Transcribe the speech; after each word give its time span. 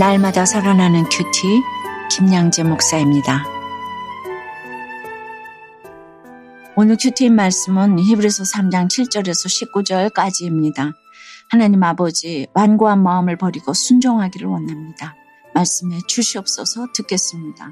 날마다 0.00 0.46
살아나는 0.46 1.04
큐티 1.10 1.62
김양재 2.10 2.62
목사입니다. 2.62 3.44
오늘 6.74 6.96
큐티인 6.98 7.34
말씀은 7.34 7.98
히브리서 7.98 8.44
3장 8.44 8.88
7절에서 8.88 9.74
19절까지입니다. 10.10 10.94
하나님 11.50 11.82
아버지 11.82 12.46
완고한 12.54 13.02
마음을 13.02 13.36
버리고 13.36 13.74
순종하기를 13.74 14.48
원합니다. 14.48 15.16
말씀해 15.54 15.98
주시옵소서 16.08 16.86
듣겠습니다. 16.94 17.70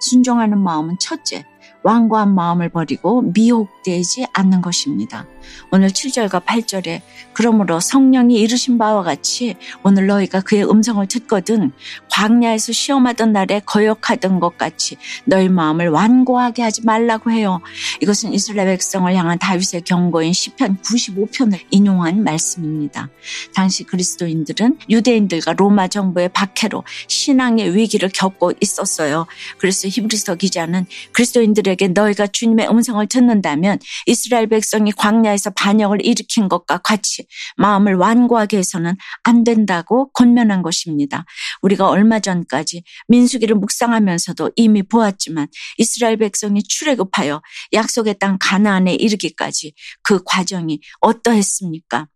순종하는 0.00 0.58
마음은 0.58 0.96
첫째, 0.98 1.44
완고한 1.82 2.34
마음을 2.34 2.68
버리고 2.68 3.22
미혹되지 3.22 4.26
않는 4.32 4.60
것입니다. 4.60 5.26
오늘 5.70 5.88
7절과 5.88 6.44
8절에 6.44 7.00
그러므로 7.32 7.80
성령이 7.80 8.38
이르신 8.40 8.78
바와 8.78 9.02
같이 9.02 9.56
오늘 9.82 10.06
너희가 10.06 10.40
그의 10.40 10.68
음성을 10.68 11.04
듣거든 11.06 11.72
광야에서 12.10 12.72
시험하던 12.72 13.32
날에 13.32 13.60
거역하던 13.64 14.40
것 14.40 14.58
같이 14.58 14.96
너희 15.24 15.48
마음을 15.48 15.88
완고하게 15.88 16.62
하지 16.62 16.84
말라고 16.84 17.30
해요. 17.30 17.60
이것은 18.02 18.32
이스라엘 18.32 18.68
백성을 18.68 19.12
향한 19.14 19.38
다윗의 19.38 19.82
경고인 19.84 20.32
시편 20.32 20.78
95편을 20.82 21.60
인용한 21.70 22.22
말씀입니다. 22.24 23.08
당시 23.54 23.84
그리스도인들은 23.84 24.78
유대인들과 24.88 25.54
로마 25.54 25.88
정부의 25.88 26.30
박해로 26.30 26.84
신앙의 27.08 27.74
위기를 27.74 28.10
겪고 28.12 28.52
있었어요. 28.60 29.26
그래서 29.58 29.88
히브리서 29.88 30.34
기자는 30.34 30.86
그리스도인들의 31.12 31.69
백성들에게 31.70 31.88
너희가 31.88 32.26
주님의 32.26 32.68
음성을 32.68 33.04
듣는다면 33.06 33.78
이스라엘 34.06 34.48
백성이 34.48 34.92
광야에서 34.92 35.50
반역을 35.50 36.04
일으킨 36.04 36.48
것과 36.48 36.78
같이 36.78 37.26
마음을 37.56 37.94
완고하게 37.94 38.58
해서는 38.58 38.96
안 39.22 39.44
된다고 39.44 40.10
권면한 40.12 40.62
것입니다. 40.62 41.24
우리가 41.62 41.88
얼마 41.88 42.18
전까지 42.18 42.82
민수기를 43.08 43.56
묵상하면서도 43.56 44.52
이미 44.56 44.82
보았지만 44.82 45.48
이스라엘 45.78 46.16
백성이 46.16 46.62
출애굽하여 46.62 47.42
약속의 47.72 48.18
땅 48.18 48.36
가나안에 48.40 48.94
이르기까지 48.94 49.72
그 50.02 50.22
과정이 50.24 50.80
어떠했습니까? 51.00 52.08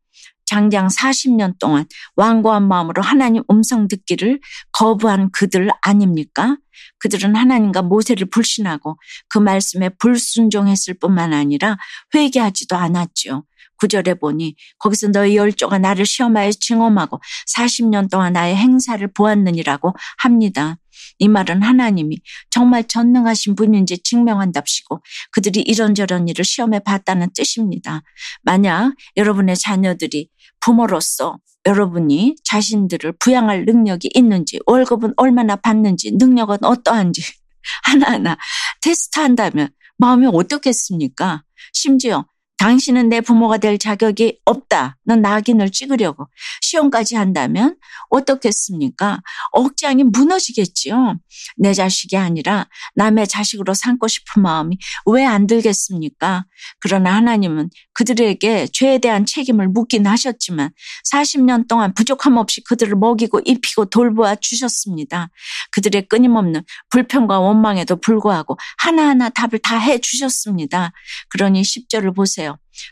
장장 0.47 0.89
40년 0.89 1.59
동안 1.59 1.87
완고한 2.17 2.67
마음으로 2.69 3.03
하나님 3.03 3.43
음성 3.51 3.89
듣기를 3.89 4.41
거부한 4.73 5.31
그들 5.33 5.71
아닙니까? 5.81 6.57
그들은 6.99 7.37
하나님과 7.37 7.83
모세를 7.83 8.29
불신하고 8.31 8.99
그 9.29 9.39
말씀에 9.39 9.91
불순종했을 9.91 10.95
뿐만 10.95 11.33
아니라 11.33 11.77
회개하지도 12.15 12.77
않았지요. 12.77 13.45
구절에 13.79 14.15
보니 14.15 14.57
거기서 14.79 15.09
너희 15.09 15.37
열조가 15.37 15.79
나를 15.79 16.07
시험하여 16.07 16.53
증험하고 16.53 17.21
40년 17.55 18.11
동안 18.11 18.33
나의 18.33 18.57
행사를 18.57 19.07
보았느니라고 19.13 19.95
합니다. 20.19 20.79
이 21.19 21.29
말은 21.29 21.63
하나님이 21.63 22.19
정말 22.51 22.85
전능하신 22.85 23.55
분인지 23.57 23.99
증명한답시고 24.03 25.03
그들이 25.33 25.61
이런저런 25.61 26.29
일을 26.29 26.45
시험해 26.45 26.81
봤다는 26.81 27.31
뜻입니다. 27.35 28.03
만약 28.43 28.95
여러분의 29.17 29.57
자녀들이 29.57 30.29
부모로서 30.65 31.39
여러분이 31.67 32.37
자신들을 32.43 33.13
부양할 33.19 33.67
능력이 33.67 34.11
있는지, 34.15 34.59
월급은 34.67 35.13
얼마나 35.17 35.57
받는지, 35.57 36.13
능력은 36.13 36.65
어떠한지 36.65 37.23
하나하나 37.85 38.39
테스트한다면 38.81 39.69
마음이 39.99 40.27
어떻겠습니까? 40.33 41.43
심지어 41.73 42.25
당신은 42.59 43.09
내 43.11 43.21
부모가 43.21 43.59
될 43.59 43.79
자격이 43.79 44.41
없다. 44.45 44.97
는 45.07 45.21
낙인을 45.21 45.71
찍으려고 45.71 46.29
시험까지 46.63 47.15
한다면 47.17 47.77
어떻겠습니까? 48.09 49.21
억장이 49.53 50.05
무너지겠지요. 50.05 51.19
내 51.59 51.75
자식이 51.75 52.17
아니라 52.17 52.67
남의 52.95 53.27
자식으로 53.29 53.75
삼고 53.75 54.09
싶은 54.09 54.43
마음이 54.43 54.79
왜 55.07 55.25
안 55.25 55.47
들겠습니까? 55.47 56.45
그러나 56.81 57.15
하나님은 57.17 57.69
그들에게 57.93 58.69
죄에 58.73 58.99
대한 58.99 59.27
책임을 59.27 59.69
묻긴 59.69 60.07
하셨지만 60.07 60.71
40년 61.13 61.69
동안 61.69 61.93
부족함 61.95 62.37
없이 62.39 62.63
그들을 62.65 62.95
먹이고 62.97 63.41
입히고 63.45 63.87
돌보아 63.87 64.37
주셨습니다. 64.37 65.29
그들의 65.73 66.09
끊임없는 66.09 66.63
불평과 66.91 67.41
원망에도 67.41 67.97
불구하고 67.97 68.57
하나하나 68.79 69.29
답을 69.29 69.59
다 69.63 69.79
해 69.79 69.99
주셨습니다. 69.99 70.93
그러니 71.29 71.63
10절을 71.63 72.15
보세요. 72.17 72.44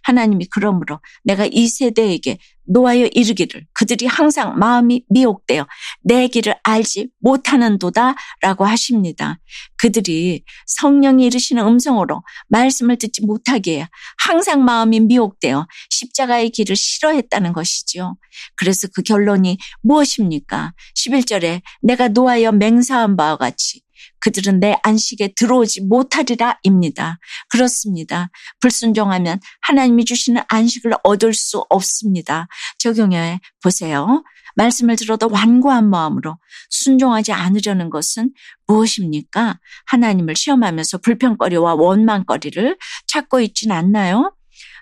하나님이 0.05 0.47
그러므로 0.51 1.01
내가 1.25 1.47
이 1.51 1.67
세대에게 1.67 2.39
놓아여 2.65 3.07
이르기를 3.13 3.67
그들이 3.73 4.07
항상 4.07 4.59
마음이 4.59 5.05
미혹되어 5.09 5.67
내 6.03 6.29
길을 6.29 6.55
알지 6.63 7.09
못하는도다 7.21 8.15
라고 8.41 8.65
하십니다. 8.65 9.41
그들이 9.77 10.45
성령이 10.67 11.27
이르시는 11.27 11.67
음성으로 11.67 12.23
말씀을 12.49 12.97
듣지 12.99 13.23
못하게 13.23 13.89
항상 14.19 14.65
마음이 14.65 15.01
미혹되어 15.01 15.67
십자가의 15.91 16.51
길을 16.51 16.77
싫어했다는 16.77 17.53
것이지요. 17.53 18.17
그래서 18.57 18.89
그 18.95 19.03
결론이 19.03 19.59
무엇입니까? 19.83 20.73
11절에 20.97 21.63
내가 21.83 22.09
놓아여 22.09 22.53
맹사한 22.53 23.17
바와 23.17 23.37
같이 23.37 23.83
그들은 24.21 24.61
내 24.61 24.77
안식에 24.83 25.35
들어오지 25.37 25.83
못하리라입니다. 25.83 27.19
그렇습니다. 27.49 28.31
불순종하면 28.61 29.41
하나님이 29.63 30.05
주시는 30.05 30.43
안식을 30.49 30.93
얻을 31.03 31.35
수 31.35 31.65
없습니다. 31.69 32.47
적용해 32.79 33.41
보세요. 33.63 34.23
말씀을 34.55 34.97
들어도 34.97 35.29
완고한 35.31 35.89
마음으로 35.89 36.39
순종하지 36.71 37.33
않으려는 37.33 37.91
것은 37.91 38.33
무엇입니까? 38.67 39.59
하나님을 39.87 40.37
시험하면서 40.37 40.99
불평거리와 40.99 41.75
원망거리를 41.75 42.77
찾고 43.07 43.41
있진 43.41 43.73
않나요? 43.73 44.35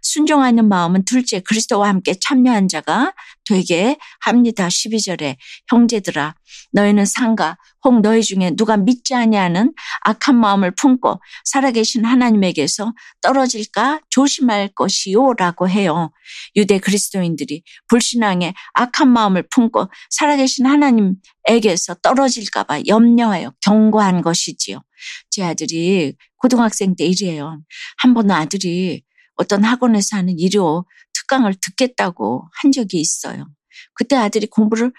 순종하는 0.03 0.69
마음은 0.69 1.05
둘째 1.05 1.41
그리스도와 1.41 1.89
함께 1.89 2.15
참여한 2.21 2.69
자가 2.69 3.13
되게 3.47 3.97
합니다. 4.21 4.69
12절에 4.69 5.37
형제들아 5.69 6.35
너희는 6.73 7.05
상가 7.05 7.57
혹 7.83 8.01
너희 8.01 8.23
중에 8.23 8.51
누가 8.57 8.77
믿지 8.77 9.15
아니하는 9.15 9.73
악한 10.03 10.37
마음을 10.37 10.73
품고 10.75 11.21
살아계신 11.45 12.05
하나님에게서 12.05 12.93
떨어질까 13.23 14.01
조심할 14.11 14.69
것이요라고 14.75 15.69
해요. 15.69 16.13
유대 16.57 16.79
그리스도인들이 16.79 17.63
불신앙에 17.89 18.55
악한 18.75 19.09
마음을 19.09 19.49
품고 19.51 19.89
살아계신 20.11 20.67
하나님에게서 20.67 21.95
떨어질까 22.03 22.65
봐 22.65 22.81
염려하여 22.87 23.53
경고한 23.63 24.23
것이지요. 24.23 24.83
제 25.31 25.43
아들이 25.43 26.15
고등학생 26.37 26.95
때 26.97 27.05
일이에요. 27.05 27.61
한 27.99 28.15
번은 28.15 28.31
아들이 28.31 29.03
어떤 29.41 29.65
학원에서 29.65 30.19
하는 30.19 30.39
일요 30.39 30.85
특강을 31.15 31.55
듣겠다고 31.55 32.47
한 32.53 32.73
적이 32.73 33.01
있어요. 33.01 33.47
그때 33.95 34.15
아들이 34.15 34.47
공부를 34.47 34.93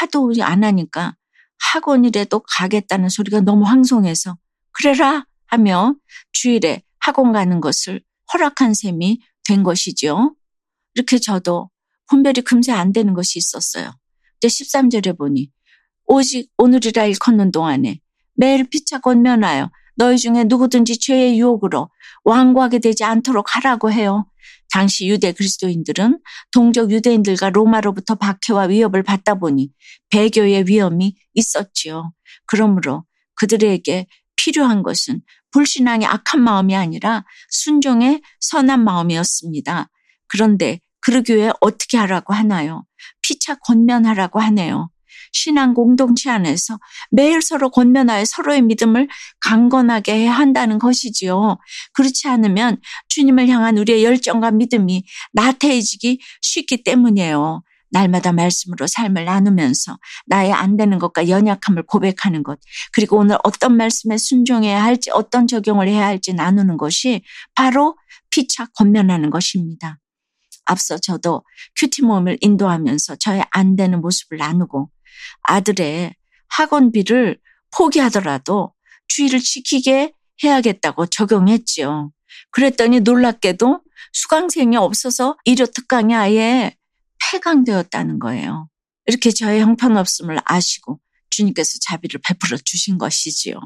하도 0.00 0.32
안 0.42 0.64
하니까 0.64 1.14
학원이라도 1.58 2.40
가겠다는 2.40 3.08
소리가 3.08 3.42
너무 3.42 3.64
황송해서 3.64 4.36
그래라 4.72 5.24
하며 5.46 5.94
주일에 6.32 6.82
학원 6.98 7.32
가는 7.32 7.60
것을 7.60 8.02
허락한 8.32 8.74
셈이 8.74 9.20
된 9.44 9.62
것이죠. 9.62 10.34
이렇게 10.94 11.18
저도 11.18 11.70
분별이 12.08 12.40
금세 12.40 12.72
안 12.72 12.92
되는 12.92 13.14
것이 13.14 13.38
있었어요. 13.38 13.92
근데 14.40 14.48
13절에 14.48 15.16
보니 15.16 15.52
오직 16.06 16.50
오늘이라 16.58 17.04
일컫는 17.04 17.52
동안에 17.52 18.00
매일 18.34 18.68
피차 18.68 18.98
권면하여 18.98 19.70
너희 19.96 20.18
중에 20.18 20.44
누구든지 20.44 20.98
죄의 20.98 21.38
유혹으로 21.38 21.90
완고하게 22.24 22.78
되지 22.78 23.04
않도록 23.04 23.56
하라고 23.56 23.90
해요. 23.90 24.26
당시 24.70 25.08
유대 25.08 25.32
그리스도인들은 25.32 26.18
동족 26.52 26.90
유대인들과 26.90 27.50
로마로부터 27.50 28.16
박해와 28.16 28.64
위협을 28.64 29.02
받다 29.02 29.34
보니 29.34 29.70
배교의 30.10 30.64
위험이 30.66 31.16
있었지요. 31.34 32.12
그러므로 32.46 33.04
그들에게 33.36 34.06
필요한 34.36 34.82
것은 34.82 35.22
불신앙의 35.50 36.06
악한 36.06 36.40
마음이 36.42 36.76
아니라 36.76 37.24
순종의 37.50 38.20
선한 38.40 38.84
마음이었습니다. 38.84 39.88
그런데 40.28 40.80
그러 41.00 41.22
교회 41.22 41.50
어떻게 41.60 41.96
하라고 41.96 42.34
하나요? 42.34 42.84
피차 43.22 43.56
권면하라고 43.56 44.40
하네요. 44.40 44.90
신앙 45.32 45.74
공동체 45.74 46.30
안에서 46.30 46.78
매일 47.10 47.42
서로 47.42 47.70
권면하여 47.70 48.24
서로의 48.24 48.62
믿음을 48.62 49.08
강건하게 49.40 50.14
해야 50.14 50.32
한다는 50.32 50.78
것이지요. 50.78 51.58
그렇지 51.92 52.28
않으면 52.28 52.78
주님을 53.08 53.48
향한 53.48 53.78
우리의 53.78 54.04
열정과 54.04 54.50
믿음이 54.52 55.04
나태해지기 55.32 56.20
쉽기 56.42 56.82
때문이에요. 56.82 57.62
날마다 57.90 58.32
말씀으로 58.32 58.86
삶을 58.86 59.24
나누면서 59.24 59.98
나의 60.26 60.52
안 60.52 60.76
되는 60.76 60.98
것과 60.98 61.28
연약함을 61.28 61.84
고백하는 61.86 62.42
것, 62.42 62.58
그리고 62.92 63.18
오늘 63.18 63.38
어떤 63.44 63.76
말씀에 63.76 64.18
순종해야 64.18 64.82
할지, 64.82 65.10
어떤 65.12 65.46
적용을 65.46 65.88
해야 65.88 66.06
할지 66.06 66.34
나누는 66.34 66.76
것이 66.76 67.22
바로 67.54 67.96
피차 68.30 68.66
권면하는 68.76 69.30
것입니다. 69.30 69.98
앞서 70.66 70.98
저도 70.98 71.44
큐티 71.76 72.02
모임을 72.02 72.38
인도하면서 72.40 73.16
저의 73.16 73.44
안 73.50 73.76
되는 73.76 74.00
모습을 74.00 74.38
나누고 74.38 74.90
아들의 75.42 76.14
학원비를 76.48 77.38
포기하더라도 77.76 78.72
주의를 79.08 79.40
지키게 79.40 80.12
해야겠다고 80.42 81.06
적용했지요. 81.06 82.12
그랬더니 82.50 83.00
놀랍게도 83.00 83.80
수강생이 84.12 84.76
없어서 84.76 85.36
일요 85.44 85.66
특강이 85.66 86.14
아예 86.14 86.74
폐강되었다는 87.30 88.18
거예요. 88.18 88.68
이렇게 89.06 89.30
저의 89.30 89.60
형편없음을 89.60 90.38
아시고 90.44 91.00
주님께서 91.30 91.78
자비를 91.82 92.20
베풀어 92.26 92.56
주신 92.64 92.98
것이지요. 92.98 93.58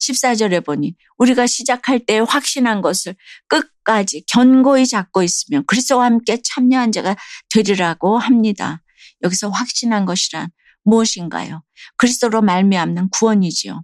14절에 0.00 0.64
보니 0.64 0.96
우리가 1.18 1.46
시작할 1.46 2.00
때 2.00 2.18
확신한 2.18 2.80
것을 2.82 3.14
끝까지 3.46 4.24
견고히 4.26 4.86
잡고 4.86 5.22
있으면 5.22 5.64
그리스도와 5.66 6.06
함께 6.06 6.38
참여한 6.42 6.90
자가 6.90 7.16
되리라고 7.50 8.18
합니다. 8.18 8.81
여기서 9.22 9.50
확신한 9.50 10.04
것이란 10.04 10.48
무엇인가요? 10.84 11.62
그리스도로 11.96 12.42
말미암는 12.42 13.10
구원이지요. 13.10 13.82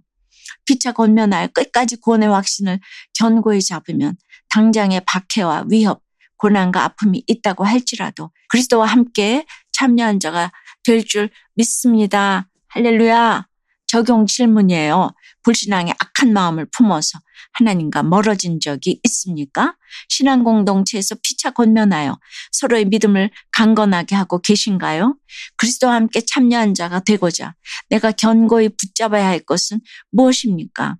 피차 0.65 0.91
권면하여 0.93 1.47
끝까지 1.47 1.97
구원의 1.97 2.29
확신을 2.29 2.79
견고히 3.17 3.61
잡으면 3.61 4.17
당장의 4.49 5.01
박해와 5.05 5.65
위협, 5.69 6.01
고난과 6.37 6.83
아픔이 6.83 7.23
있다고 7.27 7.63
할지라도 7.63 8.31
그리스도와 8.49 8.85
함께 8.85 9.45
참여한 9.71 10.19
자가 10.19 10.51
될 10.83 11.03
줄 11.03 11.29
믿습니다. 11.55 12.47
할렐루야. 12.69 13.47
적용 13.87 14.25
질문이에요. 14.25 15.11
불신앙의 15.43 15.93
악한 16.19 16.33
마음을 16.33 16.67
품어서 16.75 17.19
하나님과 17.53 18.03
멀어진 18.03 18.59
적이 18.59 18.99
있습니까? 19.03 19.75
신앙 20.09 20.43
공동체에서 20.43 21.15
피차 21.23 21.51
권면하여 21.51 22.19
서로의 22.51 22.85
믿음을 22.85 23.31
강건하게 23.51 24.15
하고 24.15 24.41
계신가요? 24.41 25.17
그리스도와 25.57 25.95
함께 25.95 26.21
참여한 26.21 26.73
자가 26.73 26.99
되고자 26.99 27.55
내가 27.89 28.11
견고히 28.11 28.69
붙잡아야 28.69 29.25
할 29.25 29.39
것은 29.39 29.79
무엇입니까? 30.11 30.97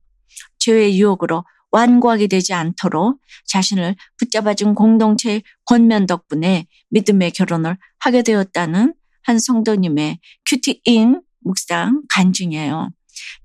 죄의 0.59 0.99
유혹으로 0.99 1.43
완고하게 1.71 2.27
되지 2.27 2.53
않도록 2.53 3.19
자신을 3.45 3.95
붙잡아준 4.17 4.73
공동체의 4.73 5.43
권면 5.65 6.07
덕분에 6.07 6.65
믿음의 6.89 7.31
결혼을 7.31 7.77
하게 7.99 8.23
되었다는 8.23 8.95
한 9.23 9.39
성도님의 9.39 10.19
큐티인 10.45 11.21
묵상 11.41 12.03
간증이에요. 12.09 12.89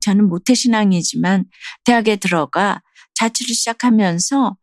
저는 0.00 0.29
모태신앙이지만 0.29 1.44
대학에 1.85 2.17
들어가 2.17 2.82
자취를 3.15 3.55
시작하면서 3.55 4.56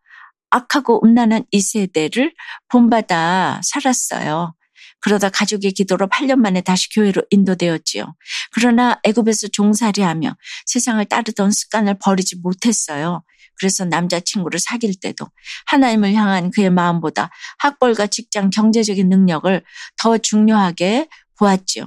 악하고 0.49 1.01
음란한 1.03 1.45
이 1.51 1.61
세대를 1.61 2.33
본받아 2.67 3.61
살았어요. 3.63 4.53
그러다 5.01 5.29
가족의 5.29 5.71
기도로 5.71 6.07
8년 6.07 6.35
만에 6.35 6.61
다시 6.61 6.87
교회로 6.93 7.23
인도되었지요. 7.31 8.13
그러나 8.51 8.99
애굽에서 9.03 9.47
종살이하며 9.47 10.35
세상을 10.67 11.03
따르던 11.05 11.51
습관을 11.51 11.97
버리지 11.99 12.37
못했어요. 12.43 13.23
그래서 13.59 13.85
남자친구를 13.85 14.59
사귈 14.59 14.99
때도 14.99 15.27
하나님을 15.67 16.13
향한 16.13 16.51
그의 16.51 16.69
마음보다 16.69 17.29
학벌과 17.59 18.07
직장, 18.07 18.49
경제적인 18.49 19.09
능력을 19.09 19.63
더 19.97 20.17
중요하게 20.17 21.07
보았지요. 21.37 21.85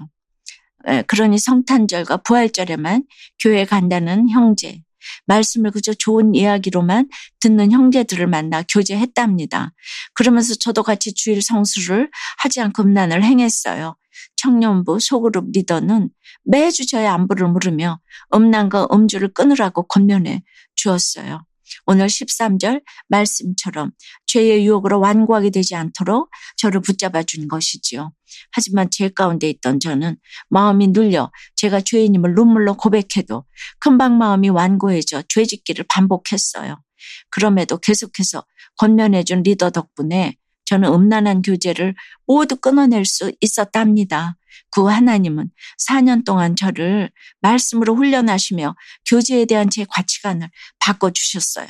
그러니 1.06 1.38
성탄절과 1.38 2.18
부활절에만 2.18 3.04
교회 3.40 3.64
간다는 3.64 4.28
형제, 4.28 4.82
말씀을 5.26 5.70
그저 5.70 5.94
좋은 5.94 6.34
이야기로만 6.34 7.08
듣는 7.40 7.72
형제들을 7.72 8.26
만나 8.26 8.62
교제했답니다. 8.62 9.72
그러면서 10.14 10.54
저도 10.54 10.82
같이 10.82 11.14
주일 11.14 11.42
성수를 11.42 12.10
하지 12.38 12.60
않고 12.60 12.82
음란을 12.82 13.22
행했어요. 13.22 13.96
청년부 14.36 15.00
소그룹 15.00 15.46
리더는 15.52 16.10
매주 16.44 16.86
저의 16.86 17.06
안부를 17.08 17.48
물으며 17.48 18.00
음란과 18.34 18.88
음주를 18.92 19.32
끊으라고 19.32 19.86
권면해 19.86 20.42
주었어요. 20.74 21.44
오늘 21.86 22.06
13절 22.06 22.82
말씀처럼 23.08 23.90
죄의 24.26 24.66
유혹으로 24.66 25.00
완고하게 25.00 25.50
되지 25.50 25.74
않도록 25.74 26.30
저를 26.56 26.80
붙잡아 26.80 27.22
준 27.24 27.48
것이지요. 27.48 28.12
하지만 28.52 28.88
제 28.90 29.08
가운데 29.08 29.48
있던 29.50 29.80
저는 29.80 30.16
마음이 30.48 30.88
눌려 30.88 31.30
제가 31.56 31.80
죄인임을 31.80 32.34
눈물로 32.34 32.76
고백해도 32.76 33.44
금방 33.78 34.18
마음이 34.18 34.48
완고해져 34.48 35.22
죄짓기를 35.28 35.86
반복했어요. 35.88 36.80
그럼에도 37.30 37.78
계속해서 37.78 38.44
건면해준 38.76 39.42
리더 39.42 39.70
덕분에 39.70 40.36
저는 40.66 40.92
음란한 40.92 41.42
교제를 41.42 41.94
모두 42.26 42.56
끊어낼 42.56 43.04
수 43.04 43.32
있었답니다. 43.40 44.36
그 44.70 44.86
하나님은 44.86 45.50
4년 45.88 46.24
동안 46.24 46.56
저를 46.56 47.10
말씀으로 47.40 47.94
훈련하시며 47.94 48.74
교제에 49.08 49.44
대한 49.44 49.68
제 49.70 49.84
가치관을 49.88 50.48
바꿔주셨어요. 50.80 51.68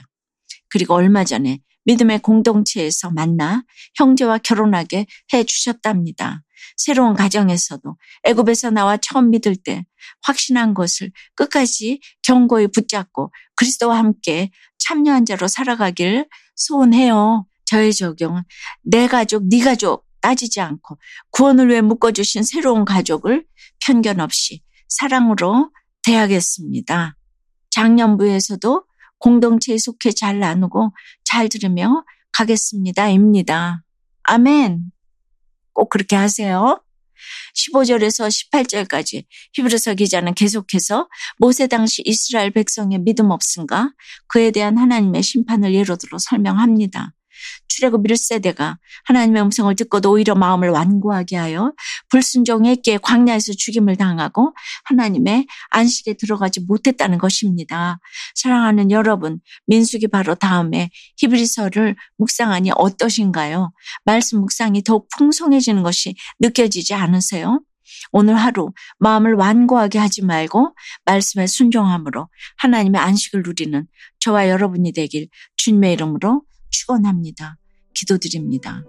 그리고 0.70 0.94
얼마 0.94 1.24
전에 1.24 1.58
믿음의 1.84 2.20
공동체에서 2.20 3.10
만나 3.10 3.62
형제와 3.96 4.38
결혼하게 4.38 5.06
해 5.32 5.44
주셨답니다. 5.44 6.42
새로운 6.76 7.14
가정에서도 7.14 7.96
애굽에서 8.24 8.70
나와 8.70 8.96
처음 8.96 9.30
믿을 9.30 9.56
때 9.56 9.84
확신한 10.22 10.74
것을 10.74 11.12
끝까지 11.34 12.00
견고히 12.22 12.68
붙잡고 12.68 13.32
그리스도와 13.56 13.98
함께 13.98 14.50
참여한 14.78 15.24
자로 15.24 15.48
살아가길 15.48 16.28
소원해요. 16.56 17.46
저의 17.64 17.92
적용은 17.94 18.42
내 18.82 19.06
가족, 19.06 19.48
네 19.48 19.60
가족 19.60 20.06
따지지 20.20 20.60
않고 20.60 20.98
구원을 21.30 21.68
위해 21.68 21.80
묶어주신 21.80 22.42
새로운 22.42 22.84
가족을 22.84 23.44
편견 23.84 24.20
없이 24.20 24.62
사랑으로 24.88 25.70
대하겠습니다. 26.02 27.16
작년부에서도 27.70 28.84
공동체에 29.18 29.78
속해 29.78 30.12
잘 30.12 30.38
나누고 30.38 30.92
잘 31.24 31.48
들으며 31.48 32.04
가겠습니다. 32.32 33.08
입니다. 33.08 33.82
아멘. 34.24 34.93
꼭 35.74 35.90
그렇게 35.90 36.16
하세요. 36.16 36.80
15절에서 37.54 38.28
18절까지 38.28 39.24
히브리서 39.54 39.94
기자는 39.94 40.34
계속해서 40.34 41.08
모세 41.38 41.66
당시 41.66 42.02
이스라엘 42.04 42.50
백성의 42.50 42.98
믿음 43.00 43.30
없음과 43.30 43.92
그에 44.26 44.50
대한 44.50 44.78
하나님의 44.78 45.22
심판을 45.22 45.74
예로 45.74 45.96
들어 45.96 46.18
설명합니다. 46.18 47.12
출애굽 47.68 48.04
1세대가 48.04 48.76
하나님의 49.04 49.42
음성을 49.42 49.74
듣고도 49.74 50.12
오히려 50.12 50.34
마음을 50.34 50.70
완고하게 50.70 51.36
하여 51.36 51.72
불순종했기에 52.10 52.98
광야에서 52.98 53.52
죽임을 53.56 53.96
당하고 53.96 54.54
하나님의 54.84 55.46
안식에 55.70 56.14
들어가지 56.14 56.60
못했다는 56.60 57.18
것입니다. 57.18 57.98
사랑하는 58.34 58.90
여러분, 58.90 59.40
민숙이 59.66 60.08
바로 60.08 60.34
다음에 60.34 60.90
히브리서를 61.18 61.96
묵상하니 62.18 62.70
어떠신가요? 62.76 63.72
말씀 64.04 64.40
묵상이 64.40 64.82
더욱 64.82 65.08
풍성해지는 65.16 65.82
것이 65.82 66.14
느껴지지 66.40 66.94
않으세요? 66.94 67.60
오늘 68.12 68.36
하루 68.36 68.72
마음을 68.98 69.34
완고하게 69.34 69.98
하지 69.98 70.24
말고 70.24 70.74
말씀에 71.04 71.46
순종함으로 71.46 72.28
하나님의 72.58 73.00
안식을 73.00 73.42
누리는 73.44 73.86
저와 74.20 74.48
여러분이 74.48 74.92
되길 74.92 75.28
주님의 75.56 75.92
이름으로 75.94 76.42
축원합니다. 76.74 77.56
기도드립니다. 77.94 78.84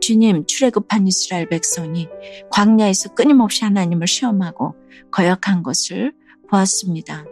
주님, 0.00 0.46
출애굽한 0.46 1.06
이스라엘 1.08 1.48
백성이 1.48 2.08
광야에서 2.50 3.14
끊임없이 3.14 3.64
하나님을 3.64 4.06
시험하고 4.06 4.74
거역한 5.10 5.62
것을 5.62 6.12
보았습니다. 6.48 7.24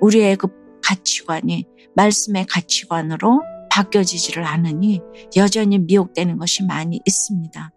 우리의 0.00 0.36
그 0.36 0.48
가치관이 0.82 1.64
말씀의 1.96 2.46
가치관으로 2.46 3.42
바뀌어지지를 3.70 4.44
않으니 4.44 5.00
여전히 5.36 5.78
미혹되는 5.78 6.38
것이 6.38 6.64
많이 6.64 7.00
있습니다. 7.04 7.72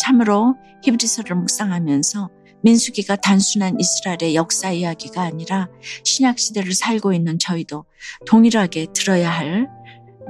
참으로 0.00 0.54
히브리서를 0.82 1.36
묵상하면서 1.36 2.30
민수기가 2.62 3.16
단순한 3.16 3.78
이스라엘의 3.78 4.34
역사 4.34 4.72
이야기가 4.72 5.20
아니라 5.20 5.68
신약 6.02 6.38
시대를 6.38 6.72
살고 6.72 7.12
있는 7.12 7.38
저희도 7.38 7.84
동일하게 8.26 8.86
들어야 8.94 9.30
할 9.30 9.68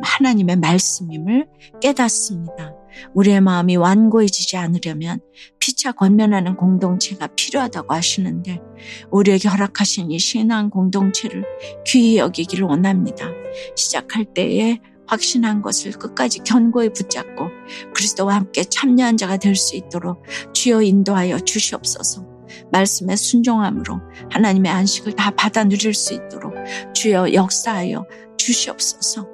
하나님의 0.02 0.56
말씀임을 0.56 1.46
깨닫습니다. 1.80 2.74
우리의 3.14 3.40
마음이 3.40 3.76
완고해지지 3.76 4.56
않으려면 4.56 5.20
피차 5.58 5.92
권면하는 5.92 6.56
공동체가 6.56 7.28
필요하다고 7.28 7.92
하시는데 7.92 8.60
우리에게 9.10 9.48
허락하신 9.48 10.10
이 10.10 10.18
신앙 10.18 10.70
공동체를 10.70 11.44
귀히 11.86 12.18
여기기를 12.18 12.66
원합니다. 12.66 13.26
시작할 13.76 14.26
때에 14.26 14.80
확신한 15.06 15.60
것을 15.62 15.92
끝까지 15.92 16.40
견고히 16.40 16.90
붙잡고 16.92 17.48
그리스도와 17.94 18.36
함께 18.36 18.64
참여한 18.64 19.16
자가 19.16 19.36
될 19.36 19.54
수 19.56 19.76
있도록 19.76 20.22
주여 20.52 20.82
인도하여 20.82 21.40
주시옵소서. 21.40 22.26
말씀에 22.70 23.16
순종함으로 23.16 24.00
하나님의 24.30 24.70
안식을 24.70 25.14
다 25.14 25.30
받아 25.30 25.64
누릴 25.64 25.94
수 25.94 26.14
있도록 26.14 26.54
주여 26.94 27.32
역사하여 27.32 28.06
주시옵소서. 28.36 29.33